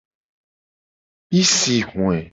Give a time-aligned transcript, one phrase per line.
[1.31, 2.21] Mi si hoe.